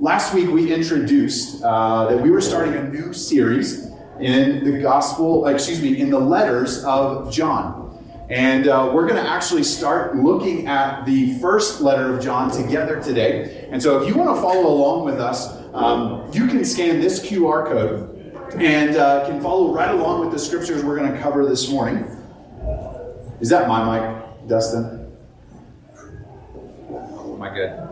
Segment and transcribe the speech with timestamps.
[0.00, 3.86] last week we introduced uh, that we were starting a new series
[4.20, 7.86] in the gospel, excuse me, in the letters of John.
[8.30, 13.00] And uh, we're going to actually start looking at the first letter of John together
[13.02, 13.66] today.
[13.70, 17.24] And so if you want to follow along with us, um, you can scan this
[17.24, 18.14] QR code
[18.60, 22.04] and uh, can follow right along with the scriptures we're going to cover this morning.
[23.40, 25.06] Is that my mic, Dustin?
[25.98, 27.87] Am I good?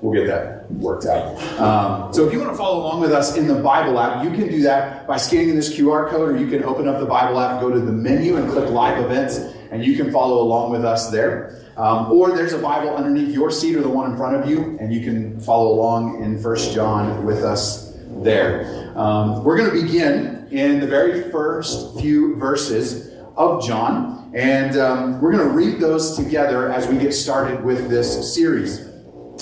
[0.00, 1.36] We'll get that worked out.
[1.60, 4.30] Um, so if you want to follow along with us in the Bible app, you
[4.30, 7.38] can do that by scanning this QR code, or you can open up the Bible
[7.38, 9.38] app, go to the menu, and click Live Events,
[9.70, 11.56] and you can follow along with us there.
[11.76, 14.76] Um, or there's a Bible underneath your seat or the one in front of you,
[14.80, 18.92] and you can follow along in First John with us there.
[18.96, 25.20] Um, we're going to begin in the very first few verses of John, and um,
[25.20, 28.89] we're going to read those together as we get started with this series.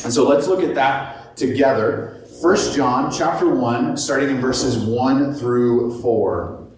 [0.04, 2.24] And so let's look at that together.
[2.40, 6.68] 1 John chapter 1, starting in verses 1 through 4.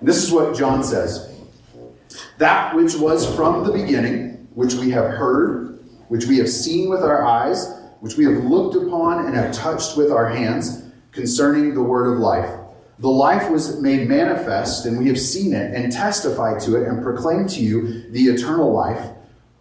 [0.00, 1.32] And this is what John says
[2.38, 5.78] That which was from the beginning, which we have heard,
[6.08, 9.96] which we have seen with our eyes, which we have looked upon and have touched
[9.96, 12.50] with our hands, concerning the word of life.
[12.98, 17.02] The life was made manifest, and we have seen it, and testified to it, and
[17.02, 19.10] proclaimed to you the eternal life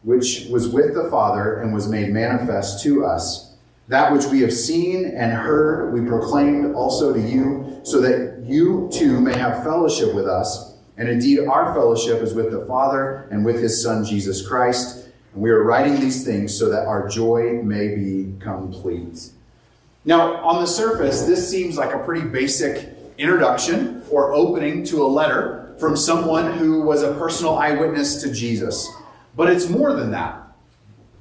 [0.03, 3.53] which was with the Father and was made manifest to us.
[3.87, 8.89] That which we have seen and heard, we proclaimed also to you, so that you
[8.91, 10.75] too may have fellowship with us.
[10.97, 15.09] And indeed, our fellowship is with the Father and with his Son, Jesus Christ.
[15.33, 19.31] And we are writing these things so that our joy may be complete.
[20.05, 25.07] Now, on the surface, this seems like a pretty basic introduction or opening to a
[25.07, 28.87] letter from someone who was a personal eyewitness to Jesus.
[29.35, 30.41] But it's more than that.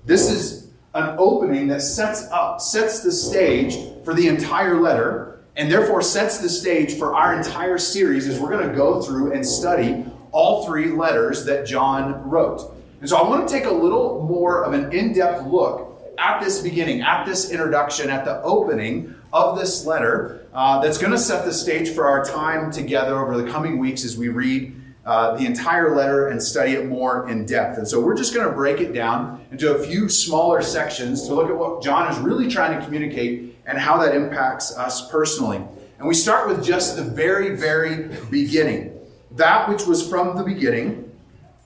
[0.05, 5.71] This is an opening that sets up, sets the stage for the entire letter, and
[5.71, 9.47] therefore sets the stage for our entire series as we're going to go through and
[9.47, 12.75] study all three letters that John wrote.
[13.01, 16.41] And so I want to take a little more of an in depth look at
[16.41, 21.19] this beginning, at this introduction, at the opening of this letter uh, that's going to
[21.19, 24.75] set the stage for our time together over the coming weeks as we read
[25.11, 27.79] uh, the entire letter and study it more in depth.
[27.79, 31.35] And so we're just going to break it down into a few smaller sections to
[31.35, 35.65] look at what John is really trying to communicate and how that impacts us personally.
[35.99, 38.97] And we start with just the very, very beginning.
[39.33, 41.11] That which was from the beginning,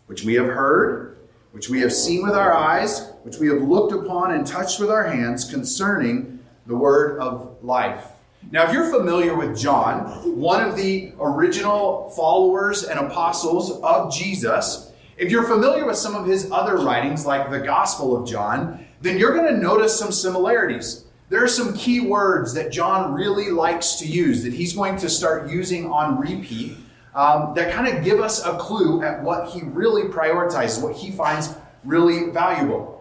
[0.06, 1.19] which we have heard,
[1.53, 4.91] which we have seen with our eyes, which we have looked upon and touched with
[4.91, 8.06] our hands concerning the word of life.
[8.50, 14.93] Now, if you're familiar with John, one of the original followers and apostles of Jesus,
[15.16, 19.19] if you're familiar with some of his other writings, like the Gospel of John, then
[19.19, 21.05] you're going to notice some similarities.
[21.31, 25.09] There are some key words that John really likes to use that he's going to
[25.09, 26.76] start using on repeat
[27.15, 31.11] um, that kind of give us a clue at what he really prioritizes, what he
[31.11, 32.94] finds really valuable.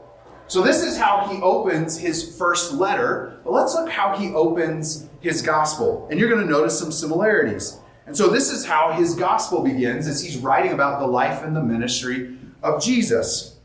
[0.48, 5.08] So, this is how he opens his first letter, but let's look how he opens
[5.22, 6.08] his gospel.
[6.12, 7.80] And you're going to notice some similarities.
[8.06, 11.56] And so, this is how his gospel begins as he's writing about the life and
[11.56, 13.58] the ministry of Jesus.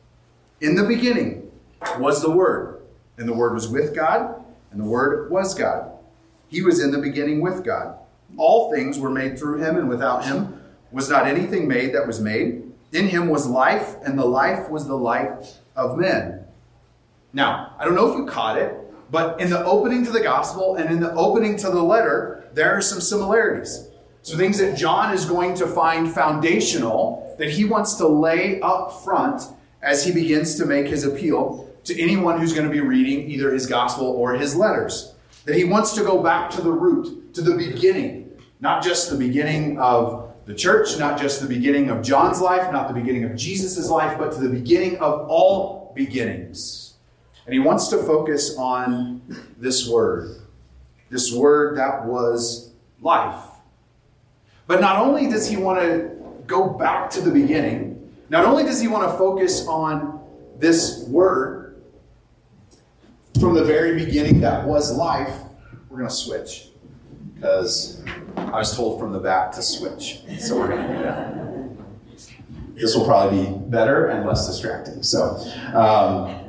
[0.60, 1.50] In the beginning
[1.98, 2.80] was the Word,
[3.16, 5.92] and the Word was with God, and the Word was God.
[6.48, 7.98] He was in the beginning with God.
[8.36, 10.60] All things were made through him, and without him
[10.90, 12.64] was not anything made that was made.
[12.92, 16.37] In him was life, and the life was the light of men.
[17.32, 18.74] Now, I don't know if you caught it,
[19.10, 22.76] but in the opening to the gospel and in the opening to the letter, there
[22.76, 23.88] are some similarities.
[24.22, 29.02] So, things that John is going to find foundational that he wants to lay up
[29.04, 29.42] front
[29.82, 33.52] as he begins to make his appeal to anyone who's going to be reading either
[33.52, 35.14] his gospel or his letters.
[35.44, 39.16] That he wants to go back to the root, to the beginning, not just the
[39.16, 43.36] beginning of the church, not just the beginning of John's life, not the beginning of
[43.36, 46.87] Jesus' life, but to the beginning of all beginnings.
[47.48, 49.22] And he wants to focus on
[49.56, 50.36] this word,
[51.08, 53.42] this word that was life.
[54.66, 56.10] But not only does he want to
[56.46, 60.22] go back to the beginning, not only does he want to focus on
[60.58, 61.80] this word
[63.40, 65.34] from the very beginning that was life,
[65.88, 66.68] we're going to switch
[67.34, 68.04] because
[68.36, 70.20] I was told from the back to switch.
[70.38, 72.74] So we're going to do that.
[72.74, 75.02] This will probably be better and less distracting.
[75.02, 75.36] So,
[75.72, 76.44] um,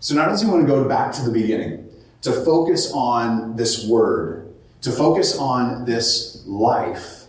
[0.00, 1.88] so now does he want to go back to the beginning,
[2.22, 4.52] to focus on this word,
[4.82, 7.24] to focus on this life.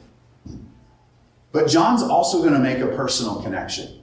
[1.52, 4.02] But John's also going to make a personal connection.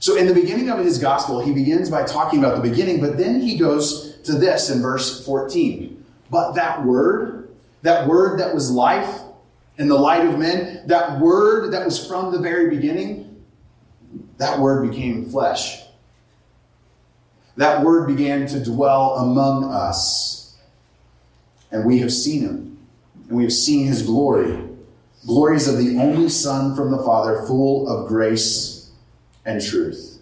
[0.00, 3.18] So, in the beginning of his gospel, he begins by talking about the beginning, but
[3.18, 6.02] then he goes to this in verse 14.
[6.30, 7.50] But that word,
[7.82, 9.20] that word that was life
[9.76, 13.44] and the light of men, that word that was from the very beginning,
[14.38, 15.79] that word became flesh.
[17.56, 20.56] That word began to dwell among us.
[21.70, 22.78] And we have seen him,
[23.28, 24.66] and we have seen his glory.
[25.26, 28.90] Glories of the only Son from the Father, full of grace
[29.44, 30.18] and truth.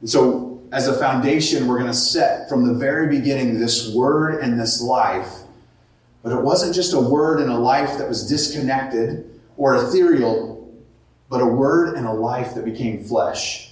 [0.00, 4.42] And so, as a foundation, we're going to set from the very beginning this word
[4.42, 5.40] and this life.
[6.22, 10.68] But it wasn't just a word and a life that was disconnected or ethereal,
[11.28, 13.69] but a word and a life that became flesh.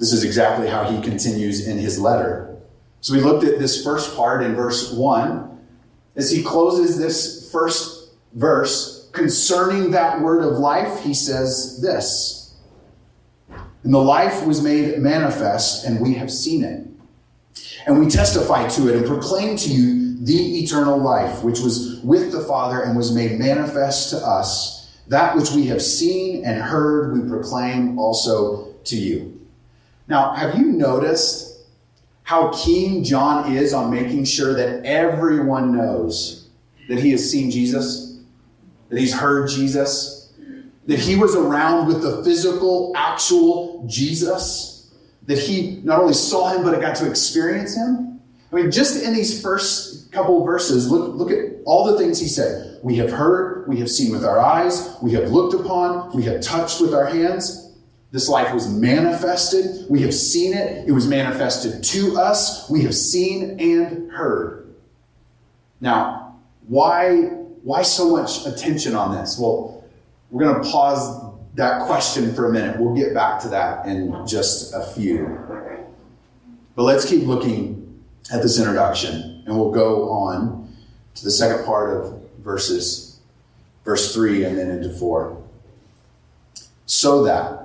[0.00, 2.56] This is exactly how he continues in his letter.
[3.02, 5.60] So we looked at this first part in verse 1.
[6.16, 12.56] As he closes this first verse, concerning that word of life, he says this
[13.84, 16.86] And the life was made manifest, and we have seen it.
[17.86, 22.32] And we testify to it and proclaim to you the eternal life, which was with
[22.32, 24.98] the Father and was made manifest to us.
[25.08, 29.39] That which we have seen and heard, we proclaim also to you.
[30.10, 31.62] Now, have you noticed
[32.24, 36.48] how keen John is on making sure that everyone knows
[36.88, 38.10] that he has seen Jesus?
[38.90, 40.32] that he's heard Jesus,
[40.86, 44.92] that he was around with the physical, actual Jesus,
[45.26, 48.20] that he not only saw him, but got to experience him.
[48.52, 52.26] I mean, just in these first couple verses, look, look at all the things he
[52.26, 52.80] said.
[52.82, 56.40] We have heard, we have seen with our eyes, we have looked upon, we have
[56.40, 57.69] touched with our hands.
[58.12, 59.86] This life was manifested.
[59.88, 60.88] We have seen it.
[60.88, 62.68] It was manifested to us.
[62.68, 64.74] We have seen and heard.
[65.80, 66.36] Now,
[66.66, 69.38] why why so much attention on this?
[69.38, 69.84] Well,
[70.30, 72.80] we're going to pause that question for a minute.
[72.80, 75.38] We'll get back to that in just a few.
[76.74, 78.02] But let's keep looking
[78.32, 80.72] at this introduction, and we'll go on
[81.16, 83.20] to the second part of verses,
[83.84, 85.36] verse 3 and then into 4.
[86.86, 87.59] So that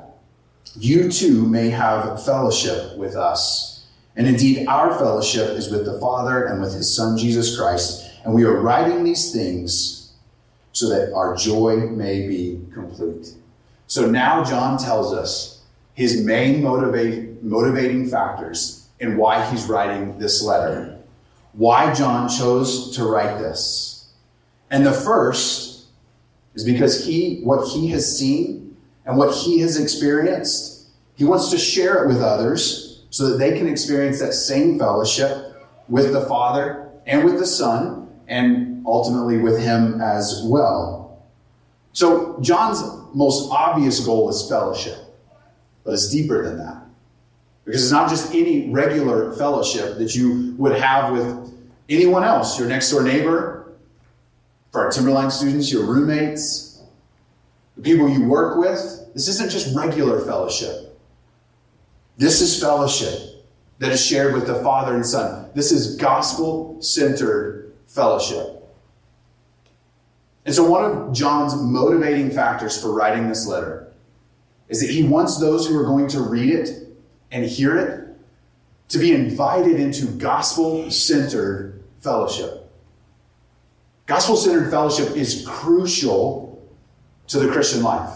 [0.78, 3.86] you too may have fellowship with us.
[4.16, 8.10] And indeed, our fellowship is with the Father and with his Son, Jesus Christ.
[8.24, 10.14] And we are writing these things
[10.72, 13.34] so that our joy may be complete.
[13.88, 15.64] So now John tells us
[15.94, 20.98] his main motivate, motivating factors and why he's writing this letter.
[21.54, 24.10] Why John chose to write this.
[24.72, 25.86] And the first
[26.56, 28.65] is because he, what he has seen
[29.06, 33.58] and what he has experienced, he wants to share it with others so that they
[33.58, 39.60] can experience that same fellowship with the Father and with the Son and ultimately with
[39.60, 41.24] him as well.
[41.94, 42.82] So, John's
[43.14, 44.98] most obvious goal is fellowship,
[45.84, 46.82] but it's deeper than that.
[47.64, 51.54] Because it's not just any regular fellowship that you would have with
[51.88, 53.74] anyone else, your next door neighbor,
[54.72, 56.65] for our Timberline students, your roommates,
[57.76, 58.74] the people you work with.
[59.14, 60.98] This isn't just regular fellowship.
[62.18, 63.46] This is fellowship
[63.80, 65.50] that is shared with the Father and Son.
[65.54, 68.64] This is gospel centered fellowship.
[70.46, 73.92] And so, one of John's motivating factors for writing this letter
[74.70, 76.88] is that he wants those who are going to read it
[77.32, 78.06] and hear it
[78.90, 82.72] to be invited into gospel centered fellowship.
[84.06, 86.55] Gospel centered fellowship is crucial
[87.28, 88.10] to the Christian life.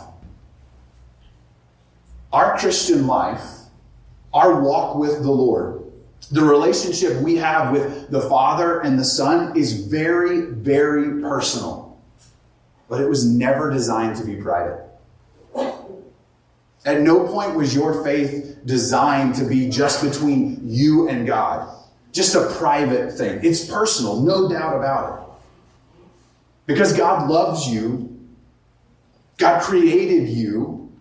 [2.31, 3.43] Our Christian life,
[4.33, 5.83] our walk with the Lord,
[6.31, 11.97] the relationship we have with the Father and the Son is very, very personal.
[12.87, 14.85] But it was never designed to be private.
[16.85, 21.67] At no point was your faith designed to be just between you and God,
[22.11, 23.39] just a private thing.
[23.43, 25.25] It's personal, no doubt about it.
[26.65, 28.08] Because God loves you,
[29.39, 30.91] God created you,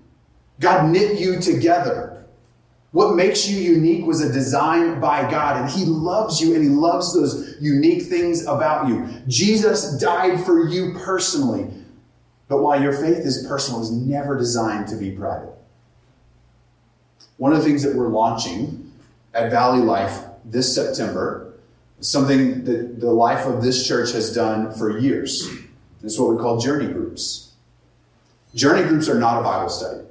[0.61, 2.25] God knit you together.
[2.93, 6.71] What makes you unique was a design by God, and He loves you and He
[6.71, 9.07] loves those unique things about you.
[9.27, 11.69] Jesus died for you personally,
[12.49, 15.53] but while your faith is personal, is never designed to be private.
[17.37, 18.93] One of the things that we're launching
[19.35, 21.55] at Valley Life this September
[22.01, 25.49] is something that the life of this church has done for years.
[26.03, 27.48] It's what we call journey groups.
[28.55, 30.05] Journey groups are not a Bible study.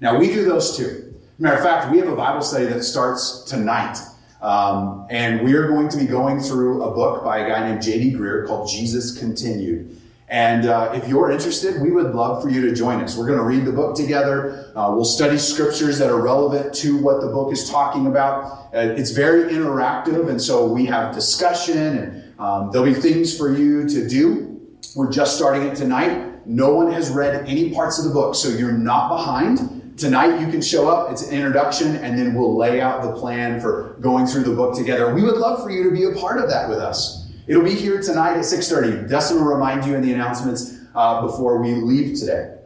[0.00, 1.14] Now, we do those too.
[1.38, 3.96] Matter of fact, we have a Bible study that starts tonight.
[4.40, 7.82] Um, and we are going to be going through a book by a guy named
[7.82, 8.12] J.D.
[8.12, 10.00] Greear called Jesus Continued.
[10.28, 13.16] And uh, if you're interested, we would love for you to join us.
[13.16, 14.70] We're going to read the book together.
[14.76, 18.68] Uh, we'll study scriptures that are relevant to what the book is talking about.
[18.74, 23.56] Uh, it's very interactive, and so we have discussion, and um, there'll be things for
[23.56, 24.60] you to do.
[24.94, 26.27] We're just starting it tonight.
[26.48, 29.98] No one has read any parts of the book, so you're not behind.
[29.98, 31.12] Tonight you can show up.
[31.12, 34.74] It's an introduction, and then we'll lay out the plan for going through the book
[34.74, 35.14] together.
[35.14, 37.30] We would love for you to be a part of that with us.
[37.46, 39.10] It'll be here tonight at 6.30.
[39.10, 42.56] Dustin will remind you in the announcements uh, before we leave today.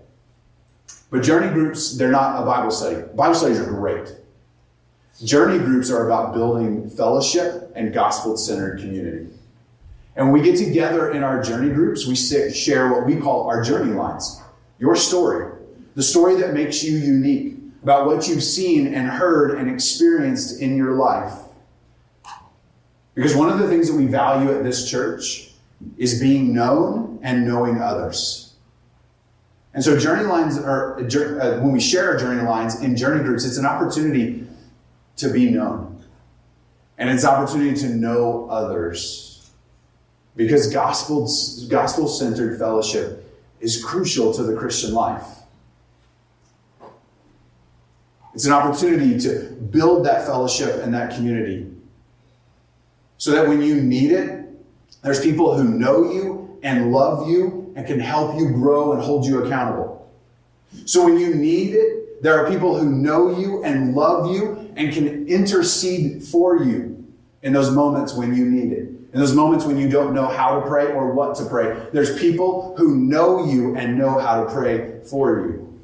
[1.11, 3.03] But journey groups, they're not a Bible study.
[3.17, 4.15] Bible studies are great.
[5.25, 9.29] Journey groups are about building fellowship and gospel-centered community.
[10.15, 13.63] And when we get together in our journey groups, we share what we call our
[13.63, 14.41] journey lines.
[14.79, 15.59] Your story.
[15.95, 20.77] The story that makes you unique about what you've seen and heard and experienced in
[20.77, 21.33] your life.
[23.15, 25.51] Because one of the things that we value at this church
[25.97, 28.55] is being known and knowing others.
[29.75, 33.45] And so journey lines are, uh, when we share our journey lines in journey groups,
[33.45, 34.47] it's an opportunity
[35.17, 36.05] to be known.
[36.99, 39.32] And it's an opportunity to know others.
[40.35, 41.29] Because gospel,
[41.69, 45.27] gospel-centered fellowship is crucial to the Christian life.
[48.35, 51.71] It's an opportunity to build that fellowship and that community
[53.19, 54.47] so that when you need it,
[55.03, 59.27] there's people who know you and love you and can help you grow and hold
[59.27, 60.11] you accountable.
[60.87, 64.93] So when you need it, there are people who know you and love you and
[64.93, 67.05] can intercede for you
[67.43, 68.89] in those moments when you need it.
[69.13, 72.19] In those moments when you don't know how to pray or what to pray, there's
[72.19, 75.81] people who know you and know how to pray for you.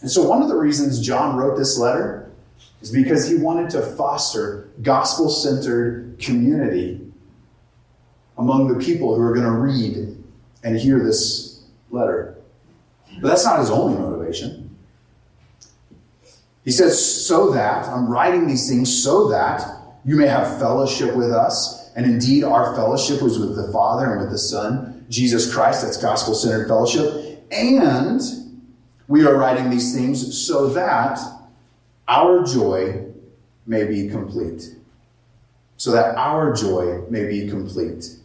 [0.00, 2.30] And so, one of the reasons John wrote this letter
[2.80, 7.00] is because he wanted to foster gospel centered community
[8.38, 10.16] among the people who are going to read
[10.64, 12.36] and hear this letter.
[13.20, 14.76] But that's not his only motivation.
[16.64, 19.62] He says, so that, I'm writing these things so that
[20.04, 21.81] you may have fellowship with us.
[21.94, 25.82] And indeed, our fellowship was with the Father and with the Son, Jesus Christ.
[25.82, 27.44] That's gospel centered fellowship.
[27.50, 28.20] And
[29.08, 31.18] we are writing these things so that
[32.08, 33.04] our joy
[33.66, 34.74] may be complete.
[35.76, 38.16] So that our joy may be complete.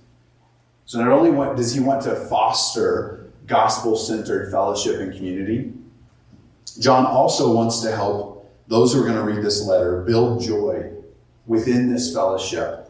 [0.85, 5.73] So not only does he want to foster gospel centered fellowship and community,
[6.79, 10.91] John also wants to help those who are going to read this letter build joy
[11.45, 12.86] within this fellowship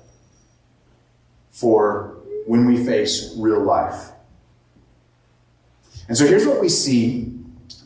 [1.58, 4.12] for when we face real life.
[6.08, 7.34] And so here's what we see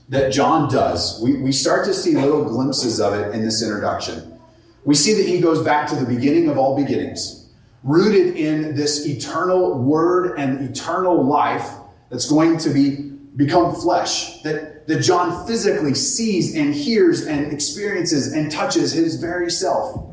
[0.10, 1.22] that John does.
[1.24, 4.38] We, we start to see little glimpses of it in this introduction.
[4.84, 7.50] We see that he goes back to the beginning of all beginnings,
[7.84, 11.70] rooted in this eternal word and eternal life
[12.10, 18.34] that's going to be become flesh, that, that John physically sees and hears and experiences
[18.34, 20.11] and touches his very self.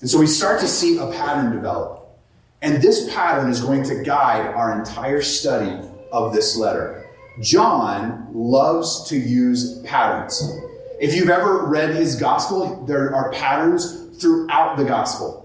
[0.00, 2.06] And so we start to see a pattern develop.
[2.62, 7.06] And this pattern is going to guide our entire study of this letter.
[7.40, 10.42] John loves to use patterns.
[11.00, 15.44] If you've ever read his gospel, there are patterns throughout the gospel.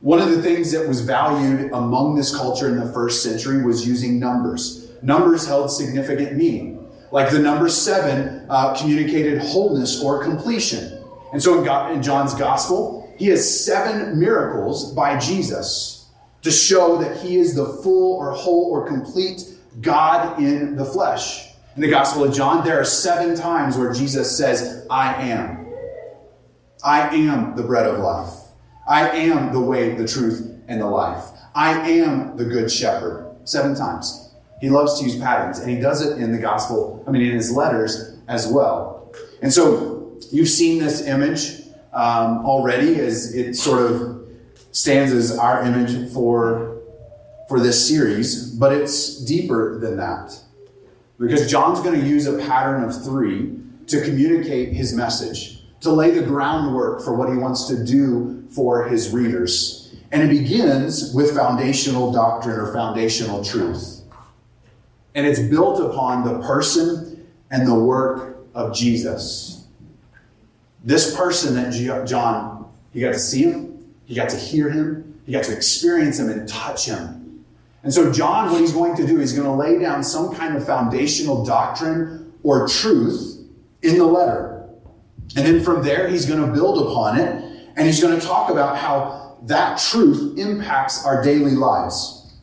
[0.00, 3.86] One of the things that was valued among this culture in the first century was
[3.86, 4.90] using numbers.
[5.02, 6.90] Numbers held significant meaning.
[7.10, 11.02] Like the number seven uh, communicated wholeness or completion.
[11.32, 16.08] And so in, God, in John's gospel, he has seven miracles by Jesus
[16.40, 19.44] to show that he is the full or whole or complete
[19.82, 21.50] God in the flesh.
[21.76, 25.66] In the Gospel of John, there are seven times where Jesus says, I am.
[26.82, 28.32] I am the bread of life.
[28.88, 31.22] I am the way, the truth, and the life.
[31.54, 33.36] I am the good shepherd.
[33.44, 34.30] Seven times.
[34.62, 37.32] He loves to use patterns, and he does it in the gospel, I mean, in
[37.32, 39.12] his letters as well.
[39.42, 41.59] And so you've seen this image
[41.92, 44.28] um, already as it sort of
[44.72, 46.80] stands as our image for
[47.48, 50.40] for this series, but it's deeper than that.
[51.18, 53.56] Because John's going to use a pattern of three
[53.88, 58.88] to communicate his message, to lay the groundwork for what he wants to do for
[58.88, 59.92] his readers.
[60.12, 64.00] And it begins with foundational doctrine or foundational truth.
[65.16, 69.59] And it's built upon the person and the work of Jesus.
[70.82, 75.32] This person that John, he got to see him, he got to hear him, he
[75.32, 77.44] got to experience him and touch him.
[77.82, 80.56] And so, John, what he's going to do, he's going to lay down some kind
[80.56, 83.38] of foundational doctrine or truth
[83.82, 84.68] in the letter.
[85.36, 87.44] And then from there, he's going to build upon it,
[87.76, 92.34] and he's going to talk about how that truth impacts our daily lives.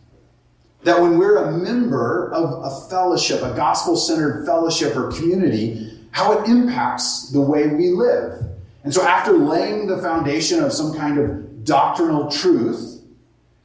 [0.88, 6.32] that when we're a member of a fellowship, a gospel centered fellowship or community, how
[6.32, 8.44] it impacts the way we live.
[8.84, 13.04] And so, after laying the foundation of some kind of doctrinal truth,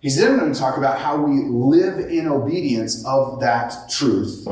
[0.01, 4.47] he's then going to talk about how we live in obedience of that truth.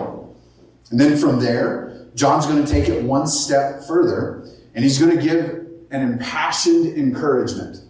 [0.90, 5.14] And then from there, John's going to take it one step further, and he's going
[5.14, 7.82] to give an impassioned encouragement.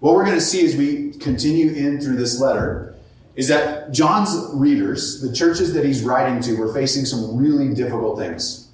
[0.00, 2.96] What we're going to see as we continue in through this letter
[3.36, 8.18] is that John's readers, the churches that he's writing to, were facing some really difficult
[8.18, 8.67] things.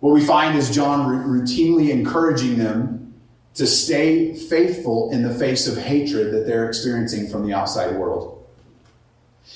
[0.00, 3.14] What we find is John routinely encouraging them
[3.54, 8.46] to stay faithful in the face of hatred that they're experiencing from the outside world.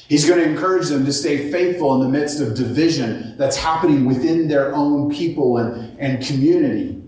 [0.09, 4.05] He's going to encourage them to stay faithful in the midst of division that's happening
[4.05, 7.01] within their own people and, and community.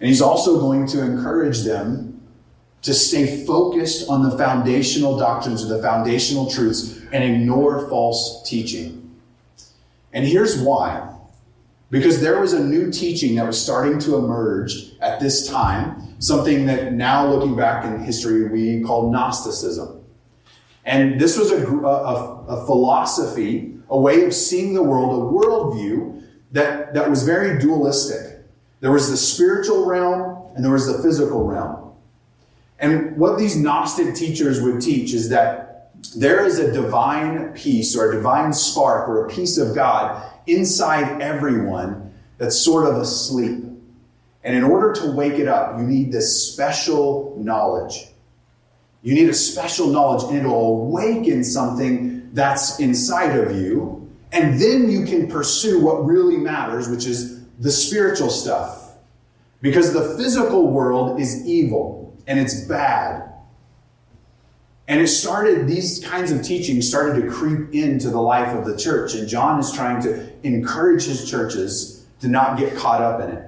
[0.00, 2.20] And he's also going to encourage them
[2.82, 9.16] to stay focused on the foundational doctrines or the foundational truths and ignore false teaching.
[10.12, 11.14] And here's why.
[11.90, 16.66] Because there was a new teaching that was starting to emerge at this time, something
[16.66, 20.04] that now looking back in history we call Gnosticism.
[20.84, 26.22] And this was a, a, a philosophy, a way of seeing the world, a worldview
[26.52, 28.44] that, that was very dualistic.
[28.80, 31.92] There was the spiritual realm and there was the physical realm.
[32.78, 35.67] And what these Gnostic teachers would teach is that
[36.16, 41.20] there is a divine piece or a divine spark or a piece of God inside
[41.20, 43.64] everyone that's sort of asleep.
[44.44, 48.08] And in order to wake it up, you need this special knowledge.
[49.02, 54.10] You need a special knowledge, and it'll awaken something that's inside of you.
[54.32, 58.92] And then you can pursue what really matters, which is the spiritual stuff.
[59.60, 63.27] Because the physical world is evil and it's bad.
[64.88, 68.74] And it started, these kinds of teachings started to creep into the life of the
[68.74, 69.14] church.
[69.14, 73.44] And John is trying to encourage his churches to not get caught up in it.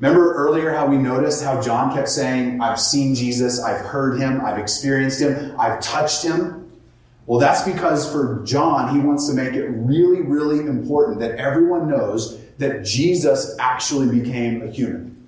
[0.00, 4.40] Remember earlier how we noticed how John kept saying, I've seen Jesus, I've heard him,
[4.42, 6.72] I've experienced him, I've touched him?
[7.26, 11.86] Well, that's because for John, he wants to make it really, really important that everyone
[11.86, 15.22] knows that Jesus actually became a human.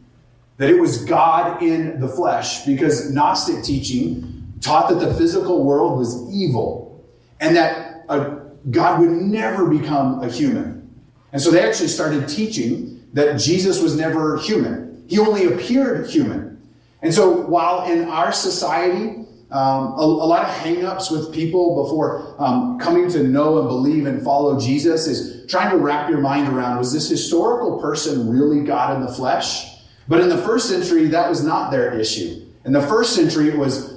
[0.56, 5.98] That it was God in the flesh, because Gnostic teaching taught that the physical world
[5.98, 7.04] was evil
[7.40, 10.88] and that a, God would never become a human.
[11.32, 15.04] And so they actually started teaching that Jesus was never human.
[15.08, 16.62] He only appeared human.
[17.02, 22.34] And so while in our society, um, a, a, lot of hangups with people before
[22.38, 26.48] um, coming to know and believe and follow Jesus is trying to wrap your mind
[26.48, 29.66] around was this historical person really God in the flesh?
[30.08, 32.46] But in the first century, that was not their issue.
[32.64, 33.91] In the first century, it was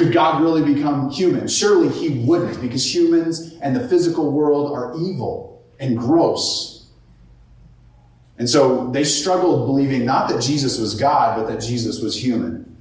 [0.00, 1.46] could God really become human?
[1.46, 6.88] Surely he wouldn't, because humans and the physical world are evil and gross.
[8.38, 12.78] And so they struggled believing not that Jesus was God, but that Jesus was human.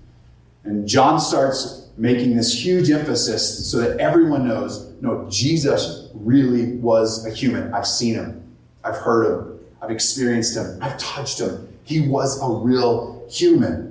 [0.63, 7.25] And John starts making this huge emphasis so that everyone knows no, Jesus really was
[7.25, 7.73] a human.
[7.73, 11.67] I've seen him, I've heard him, I've experienced him, I've touched him.
[11.83, 13.88] He was a real human.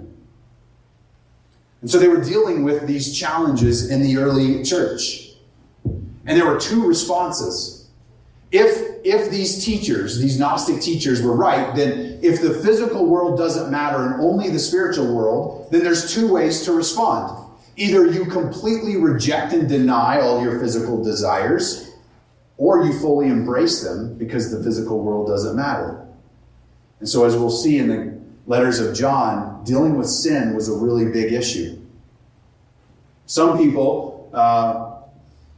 [1.80, 5.30] And so they were dealing with these challenges in the early church.
[5.84, 7.88] And there were two responses.
[8.50, 13.70] If, if these teachers, these Gnostic teachers, were right, then if the physical world doesn't
[13.70, 17.46] matter and only the spiritual world, then there's two ways to respond.
[17.76, 21.92] Either you completely reject and deny all your physical desires,
[22.56, 26.04] or you fully embrace them because the physical world doesn't matter.
[26.98, 30.76] And so, as we'll see in the letters of John, dealing with sin was a
[30.76, 31.80] really big issue.
[33.26, 35.02] Some people uh,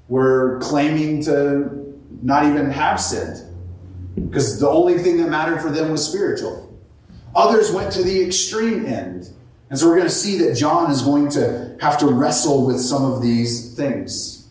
[0.08, 3.46] were claiming to not even have sinned
[4.28, 6.78] because the only thing that mattered for them was spiritual.
[7.34, 9.32] Others went to the extreme end
[9.70, 12.80] and so we're going to see that John is going to have to wrestle with
[12.80, 14.48] some of these things.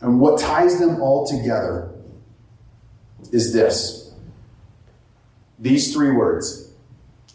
[0.00, 1.92] And what ties them all together
[3.32, 4.12] is this
[5.60, 6.63] these three words.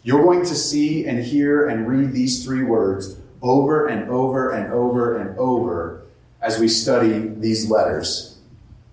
[0.02, 4.72] You're going to see and hear and read these three words over and over and
[4.72, 6.02] over and over
[6.40, 8.38] as we study these letters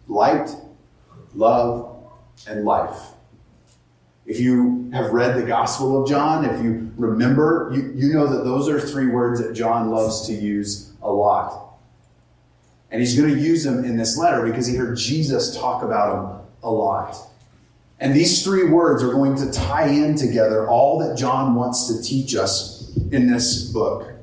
[0.08, 0.50] light,
[1.34, 1.96] love,
[2.48, 2.98] and life.
[4.26, 8.44] If you have read the Gospel of John, if you remember, you, you know that
[8.44, 11.78] those are three words that John loves to use a lot.
[12.92, 16.16] And he's going to use them in this letter because he heard Jesus talk about
[16.16, 17.16] them a lot.
[18.00, 22.02] And these three words are going to tie in together all that John wants to
[22.02, 24.14] teach us in this book.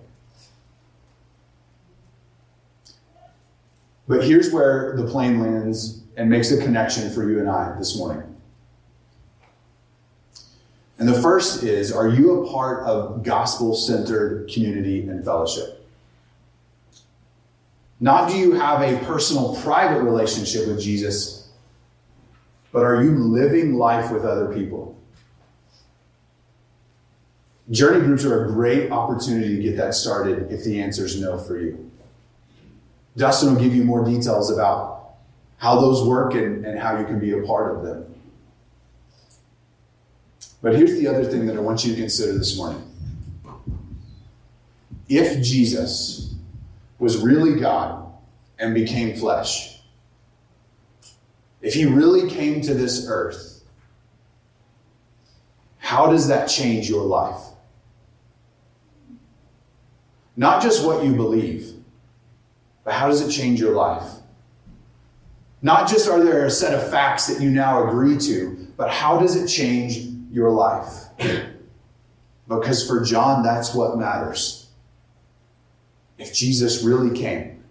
[4.07, 7.97] But here's where the plane lands and makes a connection for you and I this
[7.99, 8.23] morning.
[10.99, 15.87] And the first is Are you a part of gospel centered community and fellowship?
[18.01, 21.44] Not do you have a personal, private relationship with Jesus,
[22.75, 25.01] but are you living life with other people?
[27.71, 31.39] Journey groups are a great opportunity to get that started if the answer is no
[31.39, 31.89] for you.
[33.17, 35.15] Dustin will give you more details about
[35.59, 38.13] how those work and, and how you can be a part of them.
[40.61, 42.83] But here's the other thing that I want you to consider this morning.
[45.09, 46.35] If Jesus
[46.99, 48.13] was really God
[48.59, 49.74] and became flesh,
[51.65, 53.63] if he really came to this earth,
[55.79, 57.41] how does that change your life?
[60.37, 61.73] Not just what you believe,
[62.85, 64.11] but how does it change your life?
[65.63, 69.19] Not just are there a set of facts that you now agree to, but how
[69.19, 69.97] does it change
[70.31, 71.05] your life?
[72.47, 74.69] Because for John, that's what matters.
[76.19, 77.64] If Jesus really came,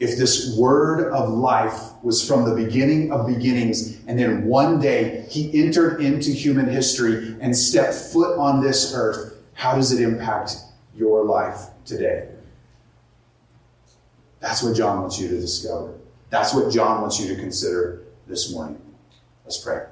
[0.00, 5.26] if this word of life was from the beginning of beginnings, and then one day
[5.28, 10.56] he entered into human history and stepped foot on this earth, how does it impact
[10.96, 12.28] your life today?
[14.40, 15.92] That's what John wants you to discover.
[16.30, 18.80] That's what John wants you to consider this morning.
[19.44, 19.84] Let's pray.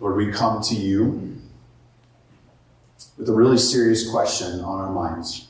[0.00, 1.40] Lord, we come to you
[3.16, 5.46] with a really serious question on our minds.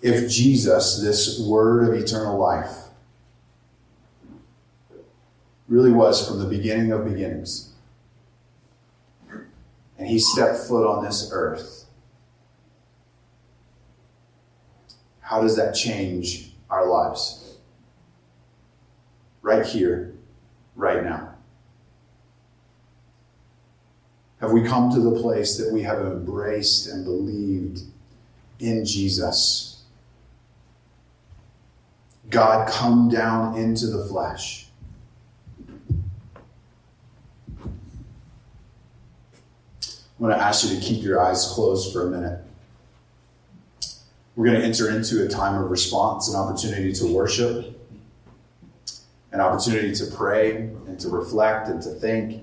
[0.00, 2.76] If Jesus, this word of eternal life,
[5.66, 7.72] really was from the beginning of beginnings,
[9.98, 11.86] and he stepped foot on this earth,
[15.22, 17.56] how does that change our lives?
[19.42, 20.14] Right here,
[20.76, 21.34] right now.
[24.40, 27.80] Have we come to the place that we have embraced and believed
[28.60, 29.82] in Jesus?
[32.30, 34.66] God come down into the flesh.
[40.20, 42.40] I'm going to ask you to keep your eyes closed for a minute.
[44.34, 47.76] We're going to enter into a time of response, an opportunity to worship,
[49.32, 52.42] an opportunity to pray and to reflect and to think,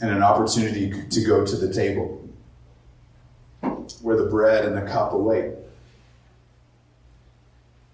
[0.00, 2.24] and an opportunity to go to the table
[4.02, 5.54] where the bread and the cup await.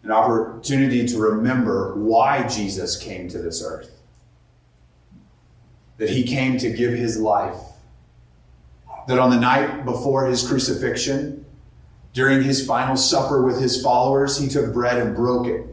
[0.03, 3.91] An opportunity to remember why Jesus came to this earth.
[5.97, 7.57] That he came to give his life.
[9.09, 11.47] That on the night before his crucifixion,
[12.13, 15.67] during his final supper with his followers, he took bread and broke it.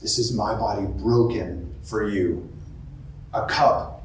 [0.00, 2.48] This is my body broken for you.
[3.32, 3.95] A cup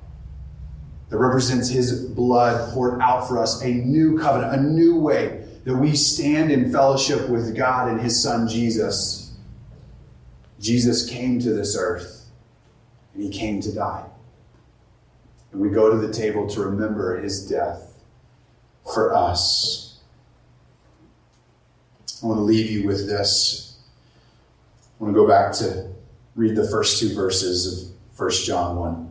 [1.12, 5.76] that represents his blood poured out for us, a new covenant, a new way that
[5.76, 9.34] we stand in fellowship with God and his son Jesus.
[10.60, 12.30] Jesus came to this earth
[13.14, 14.06] and he came to die.
[15.52, 17.94] And we go to the table to remember his death
[18.92, 20.00] for us.
[22.24, 23.80] I want to leave you with this.
[24.98, 25.92] I want to go back to
[26.38, 29.11] read the first two verses of 1 John 1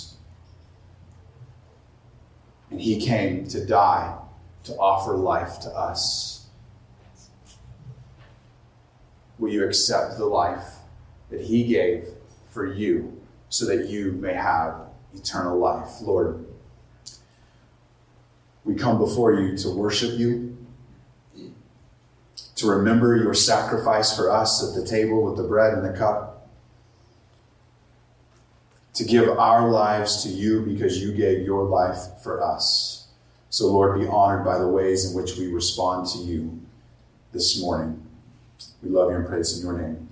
[2.81, 4.17] He came to die
[4.63, 6.47] to offer life to us.
[9.37, 10.77] Will you accept the life
[11.29, 12.05] that he gave
[12.49, 14.75] for you so that you may have
[15.13, 16.01] eternal life?
[16.01, 16.43] Lord,
[18.65, 20.57] we come before you to worship you,
[22.55, 26.30] to remember your sacrifice for us at the table with the bread and the cup
[28.93, 33.07] to give our lives to you because you gave your life for us.
[33.49, 36.59] So, Lord, be honored by the ways in which we respond to you
[37.31, 38.01] this morning.
[38.81, 40.09] We love you and praise in your name.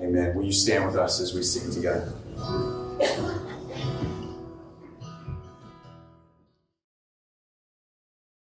[0.00, 0.34] Amen.
[0.34, 2.12] Will you stand with us as we sing together?